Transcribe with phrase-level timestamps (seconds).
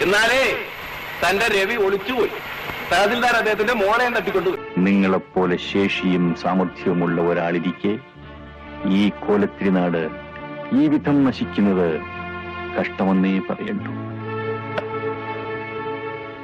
[0.00, 0.56] എന്നാലേ
[1.22, 2.30] തന്റെ രവി ഒളിച്ചുപോയി.
[2.92, 7.98] തഹസിൽദാർ അദ്ദേഹത്തിന്റെ മോളെ തട്ടിക്കൊണ്ടുപോയി നിങ്ങളെപ്പോലെ ശേഷിയും സാമർഥ്യവുമുള്ള ഒരാളിരിക്കെ
[8.88, 10.10] ഈ കോലത്തിരിനാട്
[10.72, 12.00] ഈ വിധം നശിക്കുന്നത്
[12.80, 13.90] കഷ്ടമെന്നേ പറയണ്ടു.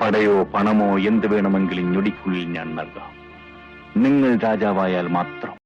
[0.00, 3.12] പടയോ പണമോ എന്ത് വേണമെങ്കിലും ഞൊടിക്കുള്ളിൽ ഞാൻ നൽകാം.
[3.96, 5.64] നിങ്ങൾ രാജാവായാൽ മാത്രം.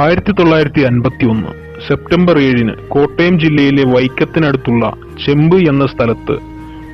[0.00, 1.46] ആയിരത്തി തൊള്ളായിരത്തി അൻപത്തി ഒന്ന്
[1.88, 4.92] സെപ്റ്റംബർ ഏഴിന് കോട്ടയം ജില്ലയിലെ വൈക്കത്തിനടുത്തുള്ള
[5.26, 6.32] ചെമ്പ് എന്ന സ്ഥലത്ത്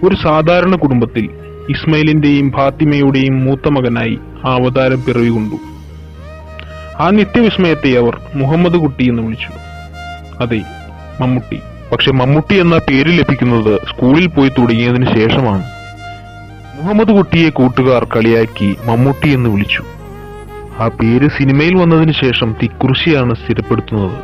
[0.07, 1.25] ഒരു സാധാരണ കുടുംബത്തിൽ
[1.71, 5.57] ഇസ്മയിലിന്റെയും ഫാത്തിമയുടെയും മൂത്ത മകനായി അവതാരം പിറവികൊണ്ടു.
[7.01, 9.53] ആ നിത്യവിസ്മയത്തെ അവർ മുഹമ്മദ് കുട്ടി എന്ന് വിളിച്ചു.
[10.43, 10.63] അതെ
[11.21, 11.61] മമ്മൂട്ടി.
[11.93, 15.65] പക്ഷെ മമ്മൂട്ടി എന്ന പേര് ലഭിക്കുന്നത് സ്കൂളിൽ പോയി തുടങ്ങിയതിന് ശേഷമാണ്.
[16.77, 19.83] മുഹമ്മദ് കുട്ടിയെ കൂട്ടുകാർ കളിയാക്കി മമ്മൂട്ടി എന്ന് വിളിച്ചു.
[20.81, 24.17] ആ പേര് സിനിമയിൽ വന്നതിന് ശേഷം തിക്കുറിശിയാണ് സ്ഥിരപ്പെടുത്തുന്നത്.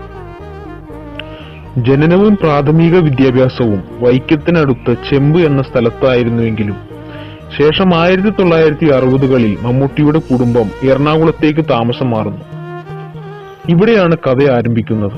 [1.84, 6.76] ജനനവും പ്രാഥമിക വിദ്യാഭ്യാസവും വൈക്കത്തിനടുത്ത് ചെമ്പ് എന്ന സ്ഥലത്തായിരുന്നുവെങ്കിലും
[7.58, 12.44] ശേഷം ആയിരത്തി തൊള്ളായിരത്തി അറുപതുകളിൽ മമ്മൂട്ടിയുടെ കുടുംബം എറണാകുളത്തേക്ക് താമസം മാറുന്നു.
[13.68, 15.16] ഇവിടെയാണ് കഥ ആരംഭിക്കുന്നത്.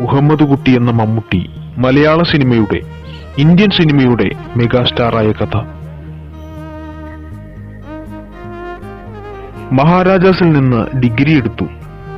[0.00, 2.80] മുഹമ്മദ് കുട്ടി എന്ന മമ്മൂട്ടി മലയാള സിനിമയുടെ
[3.38, 5.73] ഇന്ത്യൻ സിനിമയുടെ മെഗാസ്റ്റാറായ കഥ.
[9.74, 11.64] മഹാരാജാസിൽ നിന്ന് ഡിഗ്രി എടുത്തു.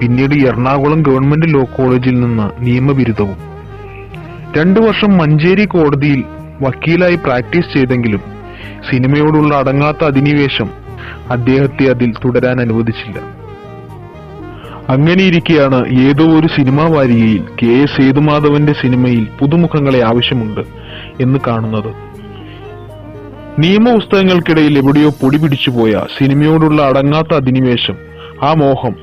[0.00, 3.36] പിന്നീട് എറണാകുളം ഗവൺമെന്റ് ലോ കോളേജിൽ നിന്ന് നിയമബിരുദവും.
[4.58, 6.24] രണ്ടു വർഷം മഞ്ചേരി കോടതിയിൽ
[6.62, 8.20] വക്കീലായി പ്രാക്ടീസ് ചെയ്തെങ്കിലും
[8.90, 10.70] സിനിമയോടുള്ള അടങ്ങാത്ത അധിനിവേശം
[11.30, 13.18] അദ്ദേഹത്തെ അതിൽ തുടരാൻ അനുവദിച്ചില്ല.
[14.88, 20.60] അങ്ങനെയിരിക്കെയാണ് ഏതോ ഒരു സിനിമാ വാരികയിൽ കെ എസ് സേതുമാധവന്റെ സിനിമയിൽ പുതുമുഖങ്ങളെ ആവശ്യമുണ്ട്
[21.22, 22.15] എന്ന് കാണുന്നത്.
[23.58, 27.96] നിയമപുസ്തകങ്ങൾക്കിടയിൽ എവിടെയോ പൊടി പിടിച്ചുപോയ സിനിമയോടുള്ള അടങ്ങാത്ത അധിനിവേശം
[28.42, 28.94] ആ മോഹം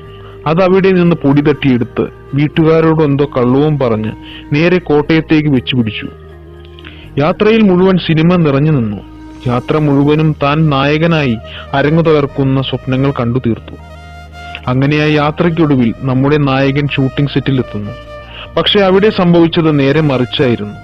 [0.46, 2.04] അത് അവിടെ നിന്ന് പൊടി തട്ടിയെടുത്ത്
[2.34, 4.12] വീട്ടുകാരോട് എന്തോ കള്ളവും പറഞ്ഞ്
[4.54, 6.08] നേരെ കോട്ടയത്തേക്ക് വെച്ചു പിടിച്ചു.
[7.18, 9.00] യാത്രയിൽ മുഴുവൻ സിനിമ നിറഞ്ഞു നിന്നു.
[9.46, 11.36] യാത്ര മുഴുവനും താൻ നായകനായി
[11.72, 13.76] അരങ്ങു തകർക്കുന്ന സ്വപ്നങ്ങൾ കണ്ടു തീർത്തു.
[14.66, 17.90] അങ്ങനെ ആ യാത്രയ്ക്കൊടുവിൽ നമ്മുടെ നായകൻ ഷൂട്ടിംഗ് സെറ്റിലെത്തുന്നു
[18.56, 20.78] പക്ഷെ അവിടെ സംഭവിച്ചത് നേരെ മറിച്ചായിരുന്നു.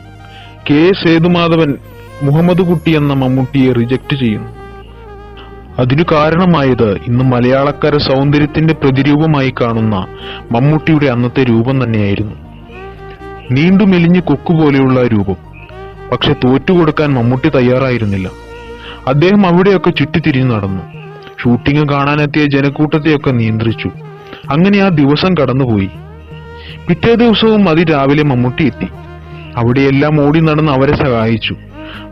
[0.70, 1.75] കെ സേതുമാധവൻ
[2.22, 4.53] മുഹമ്മദ് കുട്ടി എന്ന മമ്മൂട്ടിയെ റിജക്ട് ചെയ്യുന്നു.
[5.78, 10.06] അതിനു കാരണമായത് ഇന്ന് മലയാളക്കര സൗന്ദര്യത്തിന്റെ പ്രതിരൂപമായി കാണുന്ന
[10.53, 12.34] മമ്മൂട്ടിയുടെ അന്നത്തെ രൂപം തന്നെയായിരുന്നു.
[13.50, 15.36] നീണ്ടു മെലിഞ്ഞ് കൊക്കുപോലെയുള്ള രൂപം.
[16.12, 18.31] പക്ഷെ തോറ്റുകൊടുക്കാൻ മമ്മൂട്ടി തയ്യാറായിരുന്നില്ല.
[19.06, 20.82] അദ്ദേഹം അവിടെയൊക്കെ ചുറ്റിത്തിരിഞ്ഞു നടന്നു.
[21.42, 23.88] ഷൂട്ടിംഗ് കാണാനെത്തിയ ജനക്കൂട്ടത്തെയൊക്കെ നിയന്ത്രിച്ചു.
[24.50, 25.91] അങ്ങനെ ആ ദിവസം കടന്നുപോയി.
[26.88, 28.88] പിറ്റേ ദിവസവും അതിരാവിലെ മമ്മൂട്ടി എത്തി.
[29.56, 31.56] അവിടെയെല്ലാം ഓടി നടന്ന് അവരെ സഹായിച്ചു.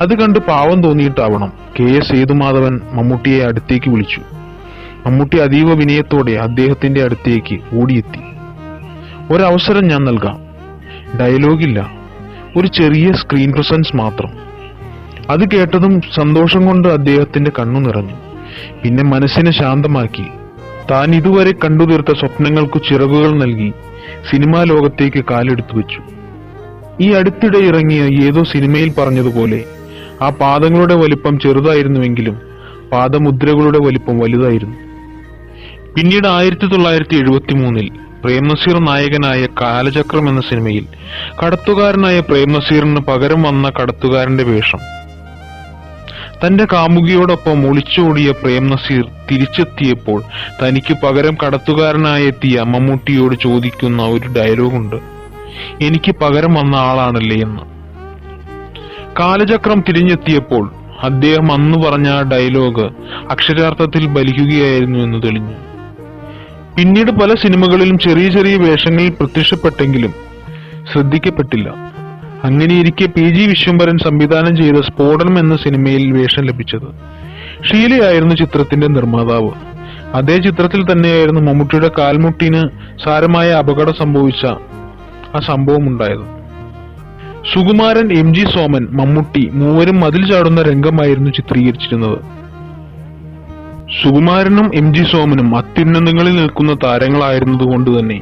[0.01, 1.53] അത് കണ്ട് പാവം തോന്നിയിട്ടാവണം.
[1.81, 1.83] കെ.
[1.83, 2.15] എസ്.
[2.15, 4.21] സേതുമാധവൻ മമ്മൂട്ടിയെ അടുത്തേക്ക് വിളിച്ചു.
[5.07, 8.19] മമ്മൂട്ടി അതീവ വിനയത്തോടെ അദ്ദേഹത്തിന്റെ അടുത്തേക്ക് ഓടിയെത്തി.
[9.33, 10.49] ഒരവസരം ഞാൻ നൽകാം.
[11.21, 11.91] ഡയലോഗില്ല.
[12.57, 14.31] ഒരു ചെറിയ സ്ക്രീൻ പ്രസൻസ് മാത്രം.
[15.31, 18.15] അത് കേട്ടതും സന്തോഷം കൊണ്ട് അദ്ദേഹത്തിന്റെ കണ്ണു നിറഞ്ഞു.
[18.85, 20.27] പിന്നെ മനസ്സിനെ ശാന്തമാക്കി.
[20.91, 23.73] താൻ ഇതുവരെ കണ്ടുതീർത്ത സ്വപ്നങ്ങൾക്കു ചിറകുകൾ നൽകി
[24.31, 26.18] സിനിമാ ലോകത്തേക്ക് കാലെടുത്തു വെച്ചു.
[27.01, 29.65] ഈ അടുത്തിടെ ഇറങ്ങിയ ഏതോ സിനിമയിൽ പറഞ്ഞതുപോലെ
[30.23, 32.37] ആ പാദങ്ങളുടെ വലിപ്പം ചെറുതായിരുന്നുവെങ്കിലും
[32.93, 34.77] പാദമുദ്രകളുടെ വലിപ്പം വലുതായിരുന്നു.
[35.97, 37.91] പിന്നീട് ആയിരത്തി തൊള്ളായിരത്തി എഴുപത്തി മൂന്നിൽ
[38.25, 40.87] പ്രേംനസീർ നായകനായ കാലചക്രം എന്ന സിനിമയിൽ
[41.43, 44.79] കടത്തുകാരനായ പ്രേംനസീറിന് പകരം വന്ന കടത്തുകാരന്റെ വേഷം.
[46.45, 50.23] തന്റെ കാമുകിയോടൊപ്പം ഒളിച്ചോടിയ പ്രേംനസീർ തിരിച്ചെത്തിയപ്പോൾ
[50.63, 55.18] തനിക്ക് പകരം കടത്തുകാരനായെത്തിയ മമ്മൂട്ടിയോട് ചോദിക്കുന്ന ഒരു ഡയലോഗുണ്ട്.
[55.83, 57.63] എനിക്ക് പകരം വന്ന ആളാണല്ലേ എന്ന്.
[59.21, 60.73] കാലചക്രം തിരിഞ്ഞെത്തിയപ്പോൾ
[61.03, 62.87] അദ്ദേഹം അന്ന് പറഞ്ഞ ഡയലോഗ്
[63.31, 65.55] അക്ഷരാർത്ഥത്തിൽ ബലിക്കുകയായിരുന്നു എന്ന് തെളിഞ്ഞു.
[66.79, 70.15] പിന്നീട് പല സിനിമകളിലും ചെറിയ ചെറിയ വേഷങ്ങളിൽ പ്രത്യക്ഷപ്പെട്ടെങ്കിലും
[70.93, 71.69] ശ്രദ്ധിക്കപ്പെട്ടില്ല.
[72.45, 77.19] അങ്ങനെയിരിക്കെ പി ജി വിശ്വംഭരൻ സംവിധാനം ചെയ്ത സ്ഫോടനം എന്ന സിനിമയിൽ വേഷം ലഭിച്ചത്
[77.65, 79.51] ഷീലയായിരുന്നു ചിത്രത്തിന്റെ നിർമ്മാതാവ്.
[80.15, 82.69] അതേ ചിത്രത്തിൽ തന്നെയായിരുന്നു മമ്മൂട്ടിയുടെ കാൽമുട്ടിന്
[83.05, 84.47] സാരമായ അപകടം സംഭവിച്ച
[85.35, 86.39] ആ സംഭവം ഉണ്ടായത്.
[87.55, 92.19] സുകുമാരൻ എം ജി സോമൻ മമ്മൂട്ടി മൂവരും മതിൽ ചാടുന്ന രംഗമായിരുന്നു ചിത്രീകരിച്ചിരുന്നത്.
[94.03, 98.21] സുകുമാരനും എം ജി സോമനും അത്യുന്നതങ്ങളിൽ നിൽക്കുന്ന താരങ്ങളായിരുന്നതുകൊണ്ട് തന്നെ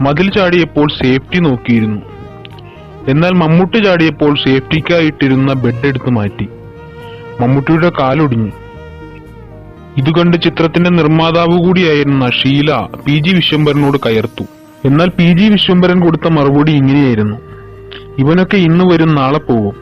[0.00, 2.02] മതിൽ ചാടിയപ്പോൾ സേഫ്റ്റി നോക്കിയിരുന്നു.
[3.08, 6.48] എന്നാൽ മമ്മൂട്ടി ചാടിയപ്പോൾ സേഫ്റ്റിക്കായിട്ടിരുന്ന ബെഡ് എടുത്തു മാറ്റി.
[7.40, 8.50] മമ്മൂട്ടിയുടെ കാലൊടിഞ്ഞു.
[9.96, 14.44] ഇതുകണ്ട് ചിത്രത്തിന്റെ നിർമ്മാതാവ് കൂടിയായിരുന്ന ഷീല പി ജി വിശ്വംഭരനോട് കയർത്തു.
[14.84, 17.36] എന്നാൽ പി ജി വിശ്വംഭരൻ കൊടുത്ത മറുപടി ഇങ്ങനെയായിരുന്നു.
[18.18, 19.76] ഇവനൊക്കെ ഇന്ന് വരും നാളെ പോകും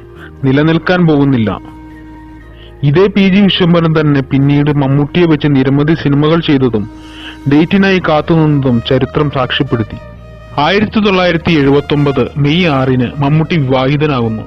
[0.45, 1.61] നിലനിൽക്കാൻ പോകുന്നില്ല.
[2.83, 6.91] ഇതേ പി ജി വിശ്വംഭരൻ തന്നെ പിന്നീട് മമ്മൂട്ടിയെ വെച്ച് നിരവധി സിനിമകൾ ചെയ്തതും
[7.53, 9.97] ഡേറ്റിനായി കാത്തുനിന്നതും ചരിത്രം സാക്ഷ്യപ്പെടുത്തി.
[10.59, 14.43] ആയിരത്തി തൊള്ളായിരത്തി എഴുപത്തി ഒമ്പത് മെയ് ആറിന് മമ്മൂട്ടി വിവാഹിതനാകുന്നു.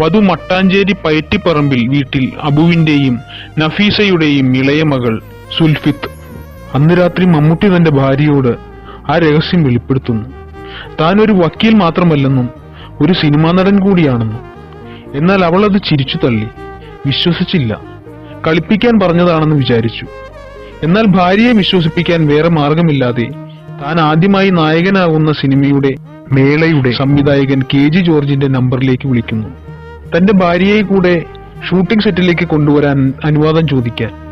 [0.00, 3.18] വധു മട്ടാഞ്ചേരി പയറ്റിപ്പറമ്പിൽ വീട്ടിൽ അബുവിന്റെയും
[3.58, 5.20] നഫീസയുടെയും ഇളയ മകൾ
[5.58, 6.08] സുൽഫിത്ത്.
[6.74, 8.73] അന്ന് രാത്രി മമ്മൂട്ടി തന്റെ ഭാര്യയോട്
[9.10, 10.28] ആ രഹസ്യം വെളിപ്പെടുത്തുന്നു.
[11.00, 12.48] താൻ ഒരു വക്കീൽ മാത്രമല്ലെന്നും
[13.00, 14.40] ഒരു സിനിമാ നടൻ കൂടിയാണെന്നും.
[15.14, 16.46] എന്നാൽ അവൾ അത് ചിരിച്ചു തള്ളി
[17.06, 17.80] വിശ്വസിച്ചില്ല.
[18.46, 20.06] കളിപ്പിക്കാൻ പറഞ്ഞതാണെന്ന് വിചാരിച്ചു.
[20.82, 23.28] എന്നാൽ ഭാര്യയെ വിശ്വസിപ്പിക്കാൻ വേറെ മാർഗമില്ലാതെ
[23.84, 25.94] താൻ ആദ്യമായി നായകനാകുന്ന സിനിമയുടെ
[26.32, 29.48] മേളയുടെ സംവിധായകൻ കെ ജി ജോർജിന്റെ നമ്പറിലേക്ക് വിളിക്കുന്നു.
[30.16, 31.24] തന്റെ ഭാര്യയെ കൂടെ
[31.70, 34.23] ഷൂട്ടിംഗ് സെറ്റിലേക്ക് കൊണ്ടുവരാൻ അനുവാദം ചോദിക്കാൻ.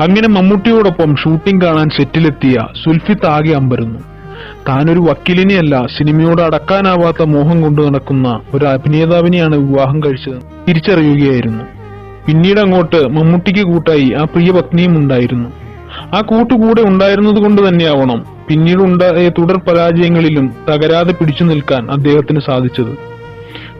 [0.00, 3.98] അങ്ങനെ മമ്മൂട്ടിയോടൊപ്പം ഷൂട്ടിംഗ് കാണാൻ സെറ്റിലെത്തിയ സുൽഫിത്ത് ആകെ അമ്പരുന്നു.
[4.68, 10.40] താനൊരു വക്കീലിനെയല്ല സിനിമയോട് അടക്കാനാവാത്ത മോഹം കൊണ്ടു നടക്കുന്ന ഒരു അഭിനേതാവിനെയാണ് വിവാഹം കഴിച്ചത്.
[10.68, 11.64] തിരിച്ചറിയുകയായിരുന്നു.
[12.26, 15.48] പിന്നീട് അങ്ങോട്ട് മമ്മൂട്ടിക്ക് കൂട്ടായി ആ പ്രിയ പത്നിയും ഉണ്ടായിരുന്നു.
[16.16, 22.92] ആ കൂട്ടുകൂടെ ഉണ്ടായിരുന്നത് കൊണ്ട് തന്നെയാവണം പിന്നീടുണ്ടായ തുടർ പരാജയങ്ങളിലും തകരാതെ പിടിച്ചു നിൽക്കാൻ അദ്ദേഹത്തിന് സാധിച്ചത്.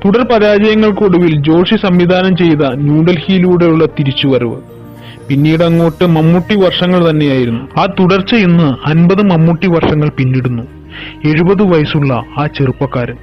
[0.04, 4.77] തുടർ പരാജയങ്ങൾക്കൊടുവിൽ ജോഷി സംവിധാനം ചെയ്ത ന്യൂഡൽഹിയിലൂടെയുള്ള തിരിച്ചുവരവ്.
[5.28, 7.80] പിന്നീട് അങ്ങോട്ട് മമ്മൂട്ടി വർഷങ്ങൾ തന്നെയായിരുന്നു.
[7.80, 10.62] ആ തുടർച്ച ഇന്ന് അൻപത് മമ്മൂട്ടി വർഷങ്ങൾ പിന്നിടുന്നു.
[11.24, 13.16] എഴുപത് വയസ്സുള്ള ആ ചെറുപ്പക്കാരൻ.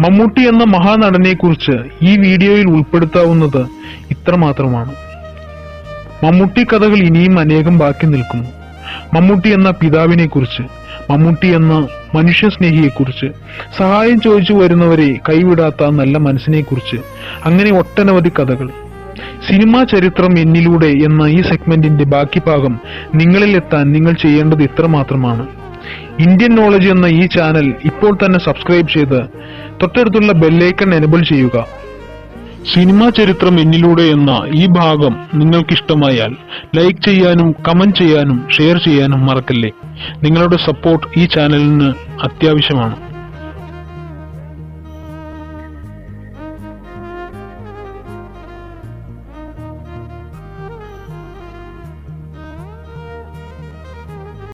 [0.00, 3.66] മമ്മൂട്ടി എന്ന മഹാനടനെ കുറിച്ച് ഈ വീഡിയോയിൽ ഉൾപ്പെടുത്താവുന്നത്
[4.10, 4.94] ഇത്രമാത്രമാണ്.
[6.24, 8.48] മമ്മൂട്ടി കഥകൾ ഇനിയും അനേകം ബാക്കി നിൽക്കുന്നു.
[9.14, 10.62] മമ്മൂട്ടി എന്ന പിതാവിനെ കുറിച്ച്
[11.12, 13.26] മമ്മൂട്ടി എന്ന മനുഷ്യ സ്നേഹിയെക്കുറിച്ച്
[13.78, 16.96] സഹായം ചോദിച്ചു വരുന്നവരെ കൈവിടാത്ത നല്ല മനസ്സിനെ കുറിച്ച്
[17.44, 18.68] അങ്ങനെ ഒട്ടനവധി കഥകൾ.
[19.48, 22.80] സിനിമാ ചരിത്രം എന്നിലൂടെ എന്ന ഈ സെഗ്മെന്റിന്റെ ബാക്കി ഭാഗം
[23.14, 25.46] നിങ്ങളിൽ എത്താൻ നിങ്ങൾ ചെയ്യേണ്ടത് ഇത്ര മാത്രമാണ്.
[26.20, 29.20] ഇന്ത്യൻ നോളജ് എന്ന ഈ ചാനൽ ഇപ്പോൾ തന്നെ സബ്സ്ക്രൈബ് ചെയ്ത്
[29.82, 31.66] തൊട്ടടുത്തുള്ള ബെല്ലൈക്കൺ എനബിൾ ചെയ്യുക.
[32.74, 36.36] സിനിമാ ചരിത്രം എന്നിലൂടെ എന്ന ഈ ഭാഗം നിങ്ങൾക്കിഷ്ടമായാൽ
[36.76, 39.70] ലൈക്ക് ചെയ്യാനും കമന്റ് ചെയ്യാനും ഷെയർ ചെയ്യാനും മറക്കല്ലേ?
[40.22, 41.92] നിങ്ങളുടെ സപ്പോർട്ട് ഈ ചാനലിന്
[42.22, 43.09] അത്യാവശ്യമാണ്.